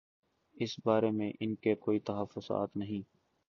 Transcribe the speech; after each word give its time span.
اس 0.57 0.75
بارے 0.85 1.11
میں 1.11 1.31
ان 1.39 1.55
کے 1.55 1.75
کوئی 1.75 1.99
تحفظات 1.99 2.77
نہیں۔ 2.77 3.01